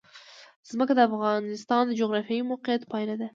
[0.69, 3.27] ځمکه د افغانستان د جغرافیایي موقیعت پایله ده.